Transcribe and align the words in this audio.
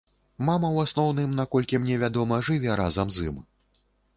Мама 0.45 0.69
ў 0.75 0.87
асноўным, 0.87 1.35
наколькі 1.41 1.81
мне 1.83 1.99
вядома, 2.07 2.41
жыве 2.51 2.79
разам 2.83 3.07
з 3.19 3.29
ім. 3.33 3.37